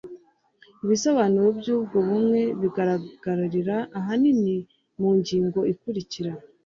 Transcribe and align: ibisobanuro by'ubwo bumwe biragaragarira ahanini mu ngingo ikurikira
ibisobanuro 0.83 1.47
by'ubwo 1.59 1.97
bumwe 2.07 2.41
biragaragarira 2.61 3.75
ahanini 3.99 4.55
mu 4.99 5.09
ngingo 5.17 5.59
ikurikira 5.73 6.31